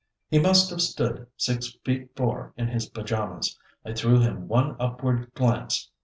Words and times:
He 0.31 0.39
must 0.39 0.71
have 0.71 0.81
stood 0.81 1.27
six 1.37 1.73
feet 1.85 2.15
four 2.15 2.55
in 2.57 2.69
his 2.69 2.89
pajamas. 2.89 3.59
I 3.85 3.93
threw 3.93 4.19
him 4.19 4.47
one 4.47 4.75
upward 4.79 5.31
glance. 5.35 5.91